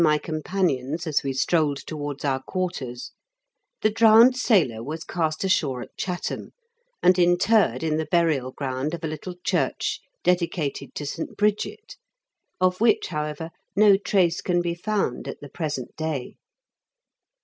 my 0.01 0.17
companions 0.17 1.05
as 1.05 1.21
we 1.21 1.31
strolled 1.31 1.77
towards 1.77 2.25
our 2.25 2.41
quarters, 2.41 3.11
the 3.83 3.91
drowned 3.91 4.35
sailor 4.35 4.81
was 4.83 5.03
cast 5.03 5.43
ashore 5.43 5.79
at 5.83 5.95
Chatham, 5.95 6.53
and 7.03 7.19
interred 7.19 7.83
in 7.83 7.97
the 7.97 8.07
burial 8.09 8.51
ground 8.51 8.95
of 8.95 9.03
a 9.03 9.07
little 9.07 9.35
church 9.45 9.99
dedicated 10.23 10.95
to 10.95 11.05
St. 11.05 11.37
Bridget, 11.37 11.97
of 12.59 12.81
which, 12.81 13.09
however, 13.09 13.51
no 13.75 13.95
trace 13.95 14.41
can 14.41 14.59
be 14.59 14.73
found 14.73 15.27
at 15.27 15.39
the 15.39 15.49
present 15.49 15.95
day. 15.95 16.33